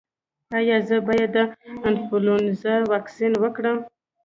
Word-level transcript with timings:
ایا 0.57 0.77
زه 0.87 0.97
باید 1.07 1.29
د 1.35 1.37
انفلونزا 1.87 2.75
واکسین 2.91 3.33
وکړم؟ 3.39 3.77